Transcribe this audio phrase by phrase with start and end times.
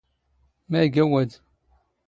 [0.69, 1.31] ⵎⴰ ⵉⴳⴰ ⵡⴰⴷ?